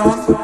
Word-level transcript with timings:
on. 0.00 0.39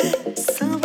less. 0.00 0.81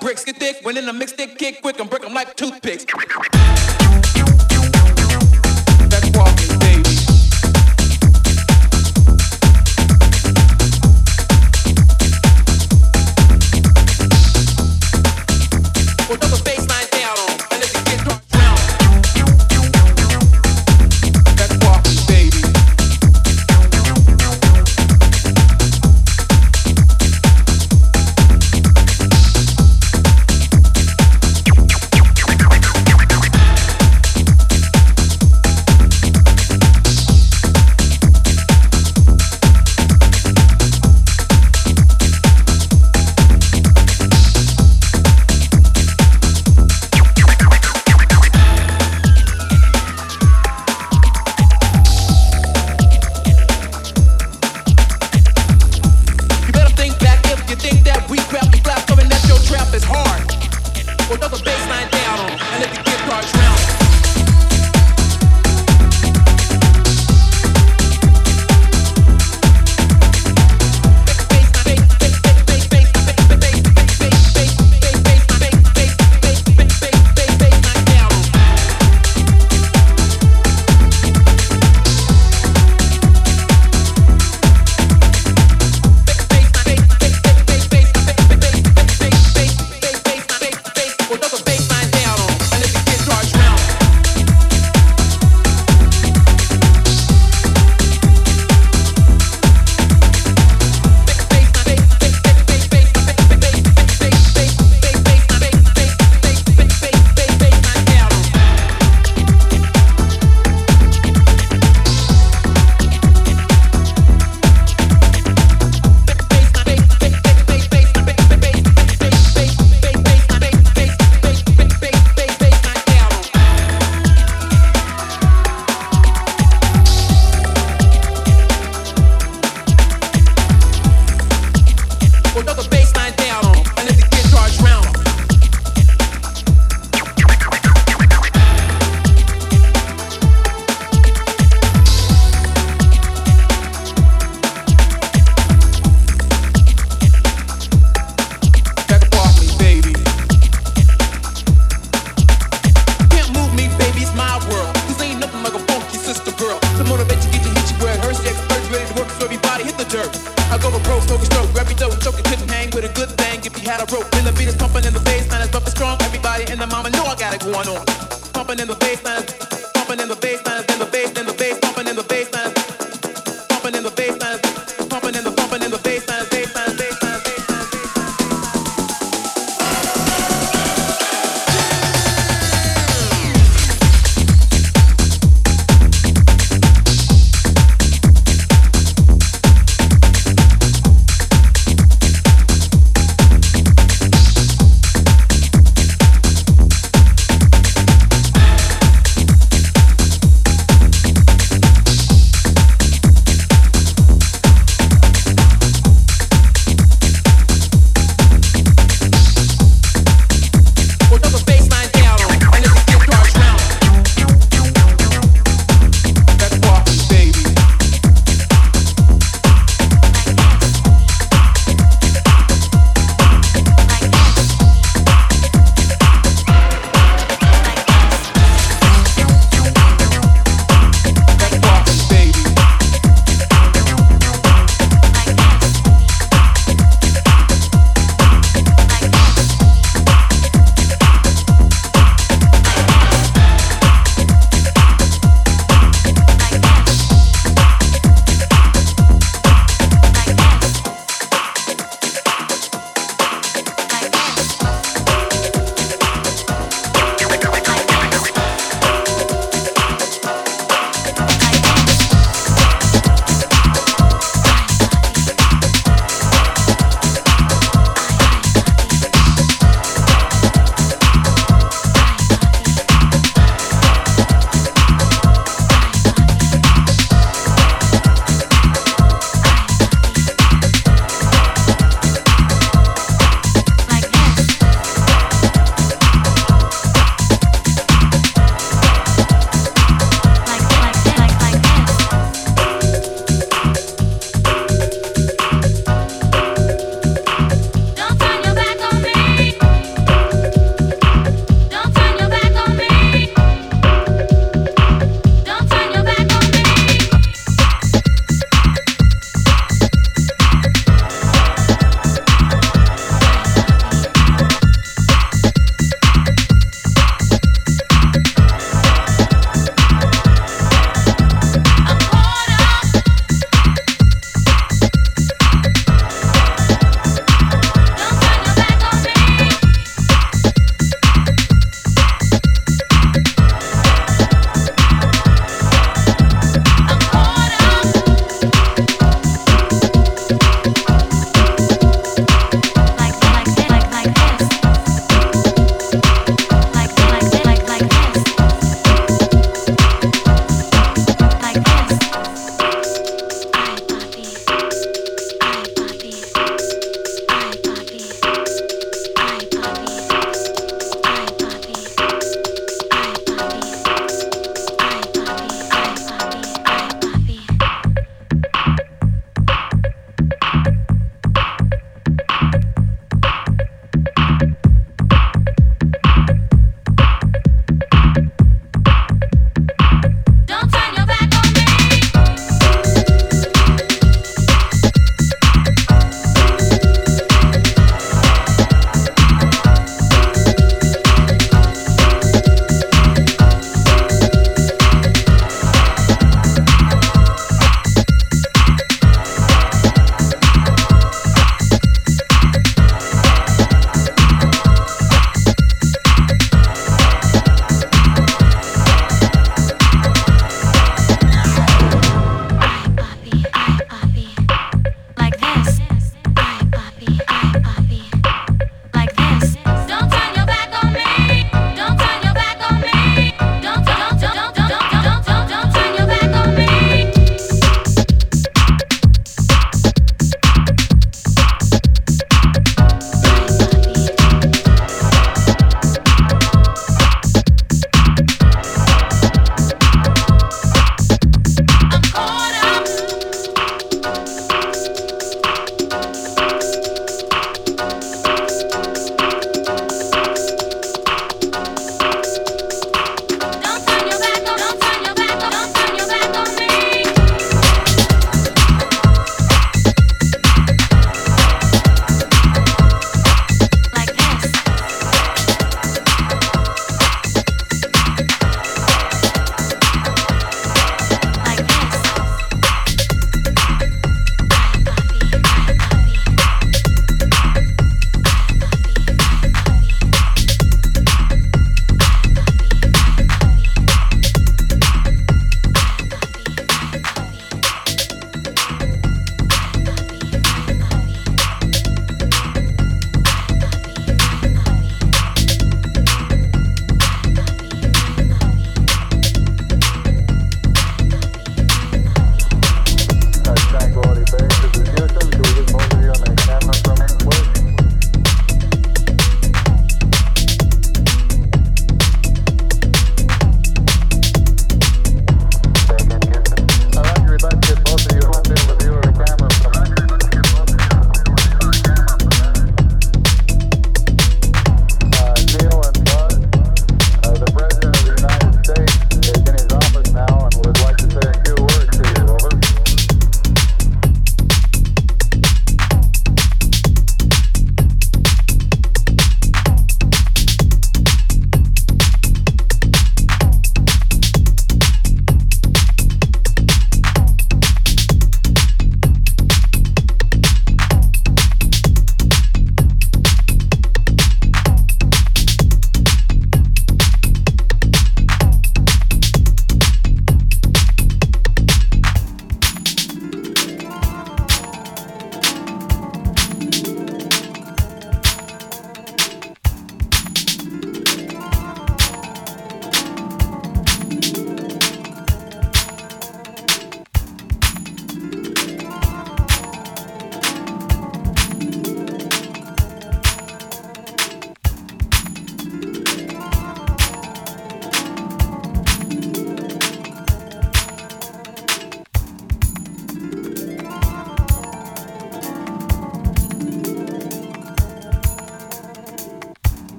bricks. 0.00 0.24
Get 0.24 0.36
thick, 0.36 0.58
when 0.62 0.76
in 0.76 0.86
the 0.86 0.92
mix, 0.92 1.12
they 1.12 1.26
kick 1.26 1.62
quick 1.62 1.78
and 1.80 1.88
break 1.88 2.02
them 2.02 2.14
like 2.14 2.36
toothpicks. 2.36 2.84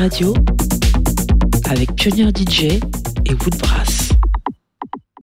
Radio 0.00 0.39